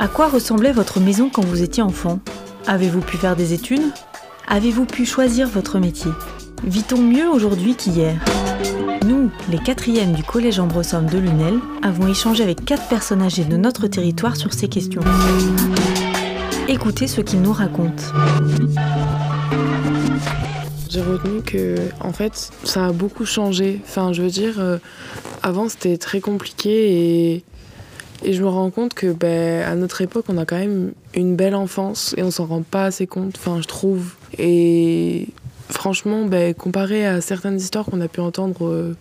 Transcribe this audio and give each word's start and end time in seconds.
À 0.00 0.06
quoi 0.06 0.28
ressemblait 0.28 0.72
votre 0.72 1.00
maison 1.00 1.28
quand 1.28 1.44
vous 1.44 1.62
étiez 1.62 1.82
enfant? 1.82 2.20
Avez-vous 2.66 3.00
pu 3.00 3.16
faire 3.16 3.34
des 3.34 3.52
études? 3.52 3.92
Avez-vous 4.46 4.84
pu 4.84 5.04
choisir 5.04 5.48
votre 5.48 5.78
métier? 5.78 6.10
Vit-on 6.64 6.98
mieux 6.98 7.28
aujourd'hui 7.28 7.74
qu'hier? 7.74 8.16
Nous, 9.06 9.30
les 9.50 9.58
quatrièmes 9.58 10.12
du 10.12 10.22
collège 10.22 10.60
Ambrossum 10.60 11.06
de 11.06 11.18
Lunel, 11.18 11.58
avons 11.82 12.06
échangé 12.08 12.42
avec 12.42 12.64
quatre 12.64 12.88
personnes 12.88 13.22
âgées 13.22 13.44
de 13.44 13.56
notre 13.56 13.86
territoire 13.86 14.36
sur 14.36 14.52
ces 14.52 14.68
questions. 14.68 15.02
Écoutez 16.68 17.06
ce 17.06 17.20
qu'ils 17.20 17.40
nous 17.40 17.52
racontent. 17.52 18.04
J'ai 20.88 21.02
retenu 21.02 21.42
que, 21.42 21.76
en 22.00 22.12
fait, 22.12 22.50
ça 22.64 22.86
a 22.86 22.92
beaucoup 22.92 23.26
changé. 23.26 23.80
Enfin, 23.84 24.12
je 24.12 24.22
veux 24.22 24.30
dire, 24.30 24.58
euh, 24.58 24.78
avant 25.42 25.68
c'était 25.68 25.98
très 25.98 26.20
compliqué 26.20 27.42
et 28.24 28.32
je 28.32 28.42
me 28.42 28.48
rends 28.48 28.70
compte 28.70 28.94
que 28.94 29.12
ben, 29.12 29.62
à 29.62 29.74
notre 29.74 30.00
époque, 30.00 30.24
on 30.28 30.38
a 30.38 30.44
quand 30.44 30.58
même 30.58 30.92
une 31.14 31.36
belle 31.36 31.54
enfance 31.54 32.14
et 32.16 32.22
on 32.22 32.30
s'en 32.30 32.46
rend 32.46 32.62
pas 32.62 32.86
assez 32.86 33.06
compte, 33.06 33.36
enfin, 33.36 33.60
je 33.60 33.66
trouve. 33.68 34.14
Et 34.38 35.28
franchement, 35.70 36.24
ben, 36.24 36.54
comparé 36.54 37.06
à 37.06 37.20
certaines 37.20 37.56
histoires 37.56 37.84
qu'on 37.84 38.00
a 38.00 38.08
pu 38.08 38.20
entendre 38.20 38.66
euh, 38.66 38.96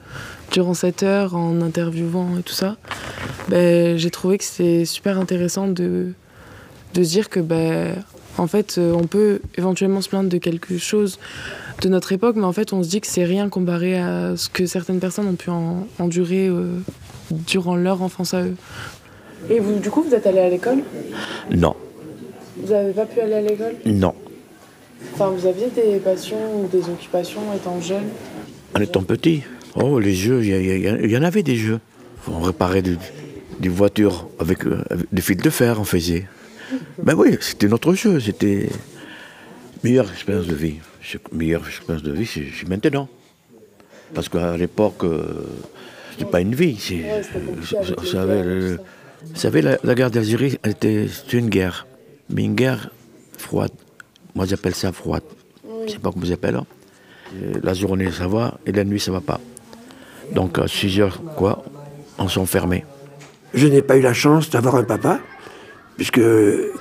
durant 0.51 0.73
cette 0.73 1.01
heure 1.03 1.35
en 1.35 1.61
interviewant 1.61 2.37
et 2.37 2.43
tout 2.43 2.53
ça, 2.53 2.77
ben, 3.49 3.97
j'ai 3.97 4.11
trouvé 4.11 4.37
que 4.37 4.43
c'est 4.43 4.85
super 4.85 5.17
intéressant 5.17 5.67
de, 5.67 6.13
dire 6.93 7.29
que, 7.29 7.39
en 8.37 8.47
fait, 8.47 8.75
euh, 8.77 8.93
on 8.93 9.07
peut 9.07 9.39
éventuellement 9.57 10.01
se 10.01 10.09
plaindre 10.09 10.29
de 10.29 10.37
quelque 10.37 10.77
chose 10.77 11.19
de 11.81 11.89
notre 11.89 12.11
époque, 12.11 12.35
mais 12.35 12.45
en 12.45 12.53
fait, 12.53 12.73
on 12.73 12.83
se 12.83 12.89
dit 12.89 13.01
que 13.01 13.07
c'est 13.07 13.23
rien 13.23 13.49
comparé 13.49 13.99
à 13.99 14.35
ce 14.35 14.49
que 14.49 14.65
certaines 14.65 14.99
personnes 14.99 15.27
ont 15.27 15.35
pu 15.35 15.49
endurer 15.99 16.47
euh, 16.47 16.79
durant 17.31 17.75
leur 17.75 18.01
enfance 18.01 18.33
à 18.33 18.43
eux. 18.43 18.55
Et 19.49 19.59
vous, 19.59 19.79
du 19.79 19.89
coup, 19.89 20.03
vous 20.03 20.13
êtes 20.13 20.25
allé 20.25 20.39
à 20.39 20.49
l'école? 20.49 20.79
Non. 21.51 21.75
Vous 22.57 22.71
n'avez 22.71 22.93
pas 22.93 23.05
pu 23.05 23.19
aller 23.19 23.35
à 23.35 23.41
l'école? 23.41 23.75
Non. 23.85 24.13
Enfin, 25.13 25.29
vous 25.29 25.45
aviez 25.45 25.67
des 25.67 25.97
passions 25.99 26.61
ou 26.61 26.67
des 26.67 26.89
occupations 26.89 27.41
étant 27.55 27.79
jeune? 27.81 28.05
En 28.75 28.81
étant 28.81 29.03
petit 29.03 29.43
Oh, 29.75 29.99
les 29.99 30.13
jeux, 30.13 30.43
il 30.43 31.11
y, 31.11 31.17
en 31.17 31.23
avait 31.23 31.43
des 31.43 31.55
jeux. 31.55 31.79
On 32.27 32.39
réparait 32.39 32.81
des, 32.81 33.69
voitures 33.69 34.27
avec, 34.39 34.65
euh, 34.65 34.83
des 35.11 35.21
fils 35.21 35.37
de 35.37 35.49
fer, 35.51 35.79
on 35.79 35.83
faisait. 35.83 36.25
Ben 37.03 37.13
oui, 37.15 37.37
c'était 37.41 37.67
notre 37.67 37.93
jeu, 37.93 38.19
c'était 38.19 38.69
meilleure 39.83 40.11
expérience 40.11 40.47
de 40.47 40.55
vie. 40.55 40.75
Meilleure 41.31 41.65
expérience 41.67 42.03
de 42.03 42.11
vie, 42.11 42.25
c'est 42.25 42.67
maintenant. 42.67 43.07
Parce 44.13 44.29
qu'à 44.29 44.57
l'époque, 44.57 45.03
euh, 45.03 45.45
c'était 46.11 46.29
pas 46.29 46.41
une 46.41 46.55
vie. 46.55 46.77
Ouais, 46.91 47.21
vous 47.97 48.05
savez, 48.05 48.77
vous 49.23 49.35
savez, 49.35 49.61
la, 49.61 49.95
guerre 49.95 50.11
d'Algérie, 50.11 50.57
était 50.63 51.07
une 51.31 51.49
guerre, 51.49 51.87
mais 52.29 52.43
une 52.43 52.55
guerre 52.55 52.91
froide. 53.37 53.71
Moi, 54.35 54.45
j'appelle 54.45 54.75
ça 54.75 54.91
froide. 54.91 55.23
Je 55.63 55.85
ne 55.85 55.87
sais 55.89 55.99
pas 55.99 56.11
comment 56.11 56.25
vous 56.25 56.31
appelez. 56.31 56.55
Hein. 56.55 56.65
La 57.63 57.73
journée, 57.73 58.11
ça 58.11 58.27
va, 58.27 58.59
et 58.65 58.71
la 58.71 58.83
nuit, 58.83 58.99
ça 58.99 59.11
va 59.11 59.21
pas. 59.21 59.39
Donc, 60.33 60.59
à 60.59 60.67
6 60.67 60.99
heures, 60.99 61.21
quoi, 61.35 61.63
on 62.17 62.27
s'enfermait. 62.27 62.85
Je 63.53 63.67
n'ai 63.67 63.81
pas 63.81 63.97
eu 63.97 64.01
la 64.01 64.13
chance 64.13 64.49
d'avoir 64.49 64.75
un 64.75 64.83
papa, 64.83 65.19
puisque 65.97 66.21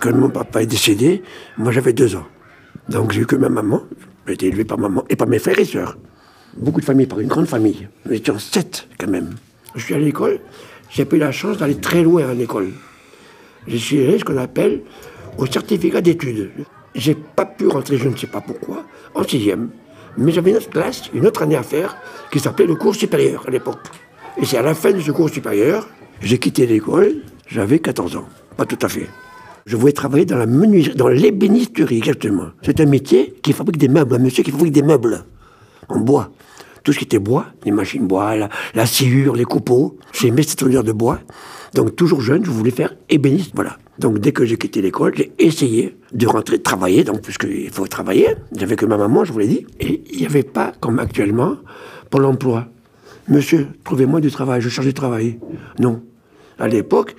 quand 0.01 0.15
mon 0.15 0.31
papa 0.31 0.63
est 0.63 0.67
décédé, 0.67 1.23
moi 1.57 1.73
j'avais 1.73 1.93
deux 1.93 2.15
ans. 2.15 2.27
Donc 2.89 3.13
j'ai 3.13 3.23
eu 3.23 3.27
que 3.27 3.37
ma 3.37 3.49
maman, 3.49 3.83
j'ai 4.27 4.35
été 4.35 4.47
élevé 4.47 4.65
par 4.65 4.79
maman 4.79 5.05
et 5.09 5.17
par 5.17 5.27
mes 5.27 5.39
frères 5.39 5.59
et 5.59 5.65
sœurs. 5.65 5.99
Beaucoup 6.57 6.81
de 6.81 6.85
familles, 6.85 7.07
par 7.07 7.21
une 7.21 7.29
grande 7.29 7.49
famille. 7.49 7.89
Nous 8.07 8.13
étions 8.13 8.39
sept 8.39 8.87
quand 8.99 9.09
même. 9.09 9.31
Je 9.75 9.85
suis 9.85 9.95
à 9.95 9.99
l'école, 9.99 10.39
j'ai 10.91 11.07
eu 11.11 11.19
la 11.19 11.33
chance 11.33 11.59
d'aller 11.59 11.77
très 11.77 12.03
loin 12.03 12.29
à 12.29 12.35
l'école. 12.35 12.69
Suis 13.69 14.03
allé 14.03 14.19
ce 14.19 14.25
qu'on 14.25 14.37
appelle 14.37 14.83
au 15.39 15.47
certificat 15.47 16.01
d'études. 16.01 16.51
J'ai 16.95 17.15
pas 17.15 17.45
pu 17.45 17.67
rentrer, 17.67 17.99
je 17.99 18.09
ne 18.09 18.17
sais 18.17 18.29
pas 18.29 18.41
pourquoi, 18.41 18.85
en 19.15 19.23
sixième. 19.23 19.71
Mais 20.17 20.33
j'avais 20.33 20.51
une 20.51 20.57
autre 20.57 20.71
classe, 20.71 21.11
une 21.13 21.27
autre 21.27 21.43
année 21.43 21.57
à 21.57 21.63
faire, 21.63 21.97
qui 22.31 22.41
s'appelait 22.41 22.67
le 22.67 22.77
cours 22.77 22.95
supérieur 22.95 23.45
à 23.47 23.51
l'époque. 23.51 23.81
Et 24.39 24.47
c'est 24.47 24.57
à 24.57 24.63
la 24.63 24.75
fin 24.75 24.93
de 24.93 25.01
ce 25.01 25.11
cours 25.11 25.29
supérieur, 25.29 25.89
j'ai 26.21 26.39
quitté 26.39 26.67
l'école, 26.67 27.17
j'avais 27.49 27.81
14 27.81 28.17
ans. 28.17 28.29
Pas 28.57 28.67
tout 28.67 28.79
à 28.83 28.89
fait. 28.89 29.09
Je 29.67 29.77
voulais 29.77 29.93
travailler 29.93 30.25
dans 30.25 30.39
la 30.39 30.47
menuiserie, 30.47 30.95
dans 30.95 31.09
l'ébénisterie, 31.09 31.99
exactement. 31.99 32.51
C'est 32.63 32.81
un 32.81 32.87
métier 32.87 33.35
qui 33.43 33.53
fabrique 33.53 33.79
des 33.79 33.89
meubles, 33.89 34.15
un 34.15 34.19
monsieur 34.19 34.43
qui 34.43 34.51
fabrique 34.51 34.73
des 34.73 34.83
meubles 34.83 35.25
en 35.89 35.99
bois 35.99 36.31
tout 36.87 36.93
ce 36.93 36.99
qui 36.99 37.05
était 37.05 37.19
bois, 37.19 37.47
les 37.65 37.73
machines 37.73 38.07
bois, 38.07 38.37
la, 38.37 38.87
sciure, 38.87 39.35
les 39.35 39.45
coupeaux. 39.45 39.99
J'aimais 40.13 40.45
cette 40.45 40.63
odeur 40.63 40.85
de 40.85 40.93
bois. 40.93 41.19
Donc 41.75 41.97
toujours 41.97 42.21
jeune, 42.21 42.45
je 42.45 42.51
voulais 42.51 42.71
faire 42.71 42.95
ébéniste, 43.11 43.51
voilà. 43.57 43.77
Donc 43.99 44.21
dès 44.21 44.31
que 44.31 44.45
j'ai 44.45 44.57
quitté 44.57 44.81
l'école, 44.81 45.13
j'ai 45.17 45.33
essayé 45.41 45.97
de 46.13 46.27
rentrer, 46.29 46.59
de 46.59 46.63
travailler, 46.63 47.03
donc 47.03 47.23
puisqu'il 47.23 47.71
faut 47.71 47.89
travailler. 47.89 48.37
J'avais 48.57 48.77
que 48.77 48.87
ma 48.87 48.97
maman, 48.97 49.25
je 49.25 49.33
vous 49.33 49.41
l'ai 49.41 49.49
dit. 49.49 49.67
Et 49.81 50.01
il 50.13 50.21
n'y 50.21 50.27
avait 50.27 50.45
pas, 50.45 50.73
comme 50.79 51.01
actuellement, 51.01 51.57
pour 52.09 52.21
l'emploi. 52.21 52.69
Monsieur, 53.27 53.67
trouvez-moi 53.83 54.21
du 54.21 54.31
travail, 54.31 54.61
je 54.61 54.69
cherche 54.69 54.87
du 54.87 54.95
travail. 54.95 55.41
Non. 55.81 56.03
À 56.61 56.69
l'époque, 56.69 57.17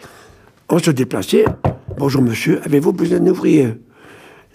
on 0.70 0.80
se 0.80 0.92
déplaçait. 0.92 1.46
Bonjour 1.98 2.22
monsieur, 2.22 2.62
avez-vous 2.64 2.94
besoin 2.94 3.20
d'un 3.20 3.32
ouvrier? 3.32 3.70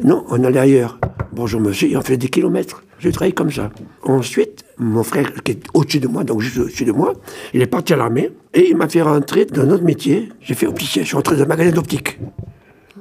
Non, 0.03 0.25
on 0.29 0.45
allait 0.45 0.61
ailleurs. 0.61 0.99
Bonjour 1.33 1.61
monsieur, 1.61 1.91
et 1.91 1.97
on 1.97 2.03
fait 2.03 2.17
des 2.17 2.29
kilomètres. 2.29 2.83
J'ai 2.99 3.11
travaillé 3.11 3.33
comme 3.33 3.51
ça. 3.51 3.71
Ensuite, 4.03 4.65
mon 4.79 5.03
frère, 5.03 5.33
qui 5.43 5.53
est 5.53 5.63
au-dessus 5.75 6.01
de 6.01 6.09
moi, 6.09 6.23
donc 6.25 6.41
juste 6.41 6.59
au-dessus 6.59 6.85
de 6.85 6.93
moi, 6.93 7.15
il 7.53 7.63
est 7.63 7.67
parti 7.67 7.95
à 7.95 7.97
l'armée 7.97 8.31
et 8.55 8.69
il 8.69 8.77
m'a 8.77 8.89
fait 8.89 9.03
rentrer 9.03 9.47
dans 9.47 9.65
notre 9.65 9.83
métier. 9.83 10.29
J'ai 10.41 10.55
fait 10.55 10.67
opticien, 10.67 11.03
je 11.03 11.09
suis 11.09 11.17
rentré 11.17 11.37
dans 11.37 11.43
un 11.43 11.47
magasin 11.47 11.73
d'optique. 11.73 12.19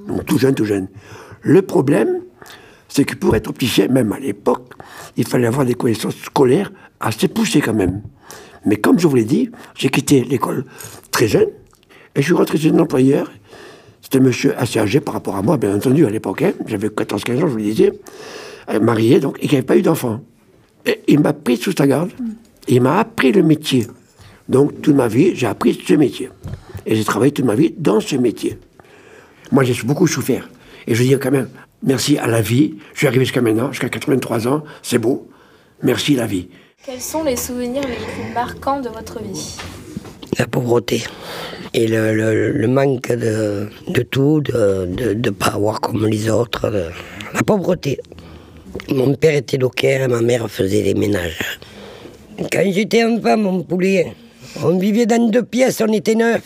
Donc 0.08 0.26
tout 0.26 0.38
jeune, 0.38 0.56
tout 0.56 0.66
jeune. 0.66 0.88
Le 1.42 1.62
problème, 1.62 2.22
c'est 2.88 3.04
que 3.04 3.16
pour 3.16 3.36
être 3.36 3.48
opticien, 3.48 3.88
même 3.90 4.12
à 4.12 4.20
l'époque, 4.20 4.74
il 5.18 5.28
fallait 5.28 5.48
avoir 5.48 5.66
des 5.66 5.76
connaissances 5.76 6.16
scolaires 6.16 6.72
assez 7.00 7.28
poussées 7.28 7.62
quand 7.62 7.74
même. 7.74 8.02
Mais 8.66 8.78
comme 8.78 9.00
je 9.00 9.08
vous 9.08 9.16
l'ai 9.16 9.26
dit, 9.26 9.50
j'ai 9.76 9.90
quitté 9.90 10.24
l'école 10.24 10.66
très 11.12 11.28
jeune 11.28 11.50
et 12.16 12.22
je 12.22 12.26
suis 12.26 12.34
rentré 12.34 12.58
chez 12.58 12.70
un 12.70 12.80
employeur. 12.80 13.32
C'était 14.02 14.18
un 14.18 14.22
monsieur 14.22 14.58
assez 14.58 14.80
âgé 14.80 15.00
par 15.00 15.14
rapport 15.14 15.36
à 15.36 15.42
moi, 15.42 15.58
bien 15.58 15.76
entendu, 15.76 16.06
à 16.06 16.10
l'époque. 16.10 16.42
Hein. 16.42 16.54
J'avais 16.66 16.88
14-15 16.88 17.38
ans, 17.38 17.40
je 17.42 17.46
vous 17.46 17.58
le 17.58 17.64
disais. 17.64 17.94
Euh, 18.70 18.80
marié, 18.80 19.20
donc, 19.20 19.38
et 19.42 19.48
qui 19.48 19.56
n'avait 19.56 19.66
pas 19.66 19.78
eu 19.78 19.82
d'enfant. 19.82 20.22
il 21.08 21.20
m'a 21.20 21.34
pris 21.34 21.58
sous 21.58 21.72
sa 21.72 21.88
garde, 21.88 22.10
il 22.68 22.82
m'a 22.82 23.00
appris 23.00 23.32
le 23.32 23.44
métier. 23.44 23.88
Donc, 24.50 24.82
toute 24.82 24.96
ma 24.96 25.08
vie, 25.08 25.36
j'ai 25.36 25.48
appris 25.48 25.80
ce 25.86 25.94
métier. 25.94 26.30
Et 26.86 26.96
j'ai 26.96 27.04
travaillé 27.04 27.32
toute 27.32 27.46
ma 27.46 27.56
vie 27.56 27.74
dans 27.78 28.00
ce 28.00 28.16
métier. 28.16 28.58
Moi, 29.52 29.64
j'ai 29.64 29.76
beaucoup 29.84 30.08
souffert. 30.08 30.50
Et 30.88 30.96
je 30.96 31.04
dis 31.04 31.18
quand 31.20 31.32
même, 31.32 31.50
merci 31.84 32.18
à 32.18 32.28
la 32.28 32.42
vie. 32.42 32.76
Je 32.94 33.00
suis 33.00 33.08
arrivé 33.08 33.26
jusqu'à 33.26 33.42
maintenant, 33.42 33.72
jusqu'à 33.72 33.90
83 33.90 34.48
ans, 34.48 34.64
c'est 34.82 34.98
beau. 34.98 35.30
Merci 35.84 36.16
la 36.16 36.26
vie. 36.26 36.50
Quels 36.84 37.02
sont 37.02 37.24
les 37.24 37.36
souvenirs 37.36 37.84
les 37.84 37.96
plus 37.96 38.34
marquants 38.34 38.82
de 38.82 38.90
votre 38.90 39.22
vie? 39.22 39.58
La 40.40 40.48
pauvreté 40.48 41.04
et 41.74 41.88
le, 41.88 42.68
manque 42.68 43.12
de, 43.12 43.70
tout, 44.10 44.42
de 44.42 45.14
ne 45.14 45.30
pas 45.30 45.54
avoir 45.56 45.80
comme 45.82 46.08
les 46.08 46.30
autres. 46.30 46.72
la 47.34 47.44
pauvreté. 47.44 48.00
Mon 48.90 49.14
père 49.16 49.36
était 49.36 49.58
docker 49.58 50.04
et 50.04 50.08
ma 50.08 50.22
mère 50.22 50.50
faisait 50.50 50.82
des 50.82 50.94
ménages. 50.94 51.60
Quand 52.52 52.64
j'étais 52.72 53.04
enfant, 53.04 53.38
mon 53.38 53.64
poulet, 53.64 54.14
on 54.64 54.78
vivait 54.78 55.06
dans 55.06 55.30
deux 55.30 55.44
pièces, 55.44 55.82
on 55.82 55.92
était 55.92 56.16
neuf. 56.16 56.42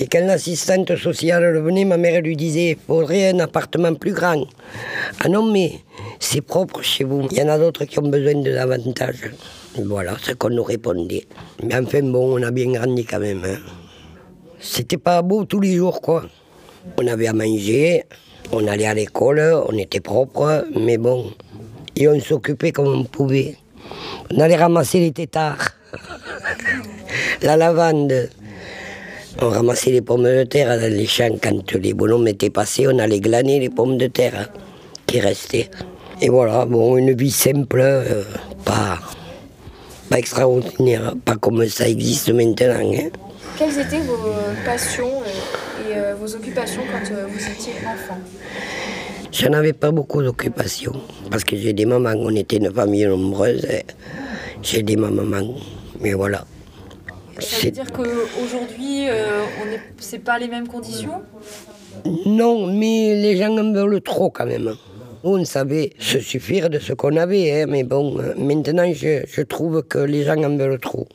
Et 0.00 0.06
quand 0.06 0.24
l'assistante 0.24 0.94
sociale 0.94 1.58
venait, 1.58 1.84
ma 1.84 1.96
mère 1.96 2.22
lui 2.22 2.36
disait 2.36 2.70
il 2.70 2.76
faudrait 2.86 3.30
un 3.30 3.40
appartement 3.40 3.94
plus 3.94 4.12
grand. 4.12 4.46
Ah 5.18 5.28
non, 5.28 5.50
mais 5.50 5.72
c'est 6.20 6.40
propre 6.40 6.82
chez 6.82 7.02
vous. 7.02 7.26
Il 7.32 7.36
y 7.36 7.42
en 7.42 7.48
a 7.48 7.58
d'autres 7.58 7.84
qui 7.84 7.98
ont 7.98 8.06
besoin 8.06 8.40
de 8.40 8.52
davantage. 8.52 9.32
Voilà 9.74 10.16
ce 10.22 10.34
qu'on 10.34 10.50
nous 10.50 10.62
répondait. 10.62 11.26
Mais 11.64 11.74
enfin, 11.74 12.02
bon, 12.02 12.38
on 12.38 12.42
a 12.44 12.52
bien 12.52 12.70
grandi 12.70 13.04
quand 13.04 13.18
même. 13.18 13.42
Hein. 13.44 13.58
C'était 14.60 14.98
pas 14.98 15.20
beau 15.22 15.44
tous 15.46 15.58
les 15.58 15.74
jours, 15.74 16.00
quoi. 16.00 16.22
On 16.96 17.04
avait 17.08 17.26
à 17.26 17.32
manger, 17.32 18.04
on 18.52 18.68
allait 18.68 18.86
à 18.86 18.94
l'école, 18.94 19.64
on 19.68 19.76
était 19.76 19.98
propre, 19.98 20.64
mais 20.78 20.96
bon, 20.96 21.32
et 21.96 22.06
on 22.06 22.20
s'occupait 22.20 22.70
comme 22.70 22.86
on 22.86 23.02
pouvait. 23.02 23.56
On 24.30 24.38
allait 24.38 24.54
ramasser 24.54 25.00
les 25.00 25.10
tétards, 25.10 25.70
la 27.42 27.56
lavande. 27.56 28.30
On 29.40 29.50
ramassait 29.50 29.92
les 29.92 30.00
pommes 30.00 30.24
de 30.24 30.42
terre 30.42 30.80
dans 30.80 30.92
les 30.92 31.06
champs 31.06 31.38
quand 31.40 31.72
les 31.74 31.94
bonhommes 31.94 32.26
étaient 32.26 32.50
passés, 32.50 32.88
on 32.88 32.98
allait 32.98 33.20
glaner 33.20 33.60
les 33.60 33.70
pommes 33.70 33.96
de 33.96 34.08
terre 34.08 34.50
qui 35.06 35.20
restaient. 35.20 35.70
Et 36.20 36.28
voilà, 36.28 36.66
bon, 36.66 36.96
une 36.96 37.14
vie 37.14 37.30
simple, 37.30 37.78
euh, 37.80 38.24
pas, 38.64 38.98
pas 40.10 40.18
extraordinaire, 40.18 41.14
pas 41.24 41.36
comme 41.36 41.64
ça 41.68 41.88
existe 41.88 42.30
maintenant. 42.32 42.80
Hein. 42.80 43.10
Quelles 43.56 43.78
étaient 43.78 44.00
vos 44.00 44.18
passions 44.64 45.22
euh, 45.22 45.88
et 45.88 45.96
euh, 45.96 46.14
vos 46.20 46.34
occupations 46.34 46.82
quand 46.90 47.08
vous 47.08 47.38
étiez 47.38 47.74
enfant? 47.86 48.18
Je 49.30 49.46
n'avais 49.46 49.72
pas 49.72 49.92
beaucoup 49.92 50.20
d'occupations 50.20 51.00
parce 51.30 51.44
que 51.44 51.56
j'ai 51.56 51.74
des 51.74 51.86
mamans, 51.86 52.14
on 52.16 52.34
était 52.34 52.56
une 52.56 52.72
famille 52.72 53.06
nombreuse. 53.06 53.64
J'ai 54.62 54.82
des 54.82 54.96
mamans, 54.96 55.54
Mais 56.00 56.14
voilà. 56.14 56.44
Ça 57.38 57.64
veut 57.64 57.70
dire 57.70 57.92
qu'aujourd'hui, 57.92 59.08
euh, 59.08 59.42
on 59.62 59.72
est, 59.72 59.80
c'est 59.98 60.18
pas 60.18 60.38
les 60.38 60.48
mêmes 60.48 60.66
conditions? 60.66 61.22
Non, 62.26 62.66
mais 62.66 63.14
les 63.14 63.36
gens 63.36 63.56
en 63.56 63.72
veulent 63.72 64.00
trop 64.00 64.30
quand 64.30 64.46
même. 64.46 64.74
On 65.24 65.44
savait 65.44 65.92
se 65.98 66.20
suffire 66.20 66.70
de 66.70 66.78
ce 66.78 66.92
qu'on 66.92 67.16
avait, 67.16 67.62
hein, 67.62 67.66
mais 67.68 67.84
bon, 67.84 68.18
euh, 68.18 68.34
maintenant 68.36 68.92
je, 68.92 69.22
je 69.26 69.42
trouve 69.42 69.82
que 69.82 69.98
les 69.98 70.24
gens 70.24 70.42
en 70.42 70.56
veulent 70.56 70.78
trop. 70.78 71.06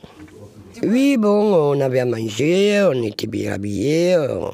Oui, 0.82 1.16
bon, 1.18 1.54
on 1.54 1.80
avait 1.80 2.00
à 2.00 2.04
manger, 2.04 2.86
on 2.90 3.02
était 3.02 3.26
bien 3.26 3.52
habillés, 3.52 4.14
euh, 4.14 4.46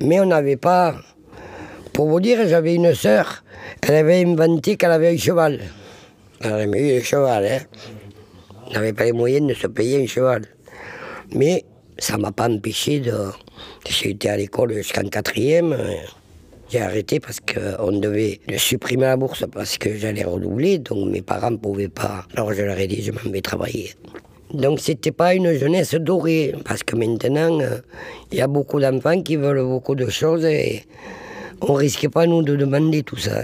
mais 0.00 0.20
on 0.20 0.26
n'avait 0.26 0.56
pas. 0.56 0.94
Pour 1.92 2.08
vous 2.08 2.20
dire, 2.20 2.46
j'avais 2.48 2.74
une 2.74 2.94
sœur, 2.94 3.44
elle 3.82 3.96
avait 3.96 4.24
inventé 4.24 4.76
qu'elle 4.76 4.92
avait 4.92 5.10
un 5.12 5.16
cheval. 5.18 5.60
Elle 6.40 6.52
avait 6.52 6.96
eu 6.96 7.00
un 7.00 7.02
cheval, 7.02 7.44
hein. 7.44 7.58
On 8.68 8.72
n'avait 8.72 8.94
pas 8.94 9.04
les 9.04 9.12
moyens 9.12 9.46
de 9.46 9.54
se 9.54 9.66
payer 9.66 10.02
un 10.02 10.06
cheval. 10.06 10.46
Mais 11.34 11.64
ça 11.98 12.16
ne 12.16 12.22
m'a 12.22 12.32
pas 12.32 12.48
empêché 12.48 13.00
de. 13.00 13.12
J'ai 13.88 14.10
été 14.10 14.28
à 14.28 14.36
l'école 14.36 14.72
jusqu'en 14.74 15.08
quatrième. 15.08 15.72
euh, 15.72 15.94
J'ai 16.70 16.80
arrêté 16.80 17.20
parce 17.20 17.38
qu'on 17.40 17.92
devait 17.92 18.40
supprimer 18.56 19.04
la 19.04 19.16
bourse 19.16 19.44
parce 19.52 19.76
que 19.76 19.94
j'allais 19.96 20.24
redoubler, 20.24 20.78
donc 20.78 21.10
mes 21.10 21.20
parents 21.20 21.50
ne 21.50 21.58
pouvaient 21.58 21.88
pas. 21.88 22.24
Alors 22.34 22.54
je 22.54 22.62
leur 22.62 22.78
ai 22.78 22.86
dit, 22.86 23.02
je 23.02 23.12
m'en 23.12 23.30
vais 23.30 23.42
travailler. 23.42 23.90
Donc 24.54 24.80
c'était 24.80 25.12
pas 25.12 25.34
une 25.34 25.52
jeunesse 25.52 25.94
dorée, 25.94 26.54
parce 26.64 26.82
que 26.82 26.96
maintenant, 26.96 27.60
euh, 27.60 27.78
il 28.30 28.38
y 28.38 28.40
a 28.40 28.46
beaucoup 28.46 28.80
d'enfants 28.80 29.20
qui 29.22 29.36
veulent 29.36 29.64
beaucoup 29.64 29.94
de 29.94 30.08
choses 30.08 30.44
et 30.44 30.84
on 31.60 31.74
risque 31.74 32.08
pas, 32.08 32.26
nous, 32.26 32.42
de 32.42 32.56
demander 32.56 33.02
tout 33.02 33.18
ça. 33.18 33.42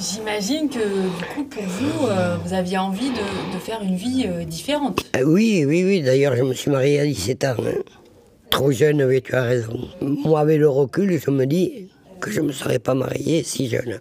J'imagine 0.00 0.68
que 0.68 0.78
du 0.78 1.24
coup, 1.34 1.44
pour 1.44 1.62
vous, 1.64 2.06
euh, 2.06 2.36
vous 2.44 2.54
aviez 2.54 2.78
envie 2.78 3.10
de, 3.10 3.58
faire 3.58 3.82
une 3.82 3.96
vie 3.96 4.26
euh, 4.28 4.44
différente. 4.44 5.00
Ah 5.12 5.24
oui, 5.26 5.64
oui, 5.66 5.82
oui. 5.84 6.02
D'ailleurs, 6.02 6.36
je 6.36 6.42
me 6.44 6.54
suis 6.54 6.70
marié 6.70 7.00
à 7.00 7.04
17 7.04 7.44
ans. 7.44 7.54
hein. 7.66 7.72
Trop 8.48 8.70
jeune, 8.70 9.02
oui, 9.02 9.20
tu 9.22 9.34
as 9.34 9.42
raison. 9.42 9.88
Moi, 10.00 10.38
avec 10.38 10.58
le 10.60 10.68
recul, 10.68 11.18
je 11.20 11.30
me 11.32 11.46
dis 11.46 11.88
que 12.20 12.30
je 12.30 12.40
ne 12.40 12.46
me 12.46 12.52
serais 12.52 12.78
pas 12.78 12.94
marié 12.94 13.42
si 13.42 13.68
jeune. 13.68 13.98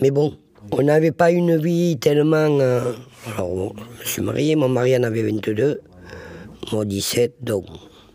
Mais 0.00 0.10
bon, 0.10 0.34
on 0.72 0.82
n'avait 0.82 1.12
pas 1.12 1.30
une 1.30 1.58
vie 1.58 1.98
tellement... 1.98 2.58
euh, 2.60 2.92
Alors, 3.34 3.48
bon, 3.54 3.72
je 3.96 4.00
me 4.00 4.04
suis 4.06 4.22
marié, 4.22 4.56
mon 4.56 4.68
mari 4.70 4.96
en 4.96 5.02
avait 5.02 5.22
22, 5.22 5.80
moi 6.72 6.84
17, 6.86 7.34
donc... 7.42 7.66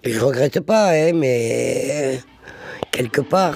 Je 0.04 0.20
regrette 0.20 0.62
pas, 0.62 0.94
hein, 0.94 1.12
mais... 1.14 2.20
Quelque 2.92 3.22
part... 3.22 3.56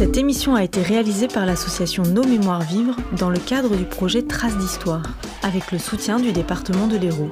Cette 0.00 0.16
émission 0.16 0.54
a 0.54 0.64
été 0.64 0.80
réalisée 0.80 1.28
par 1.28 1.44
l'association 1.44 2.04
Nos 2.04 2.24
Mémoires 2.24 2.62
Vivre 2.62 2.96
dans 3.18 3.28
le 3.28 3.38
cadre 3.38 3.76
du 3.76 3.84
projet 3.84 4.22
Traces 4.22 4.56
d'Histoire, 4.56 5.02
avec 5.42 5.72
le 5.72 5.78
soutien 5.78 6.18
du 6.18 6.32
département 6.32 6.86
de 6.86 6.96
l'Hérault. 6.96 7.30